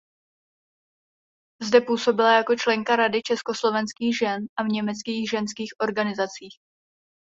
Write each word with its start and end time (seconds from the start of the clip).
Zde 1.61 1.81
působila 1.81 2.37
jako 2.37 2.55
členka 2.55 2.95
Rady 2.95 3.21
československých 3.21 4.17
žen 4.17 4.37
a 4.59 4.63
v 4.63 4.67
německých 4.67 5.29
ženských 5.29 5.71
organizacích. 5.81 6.53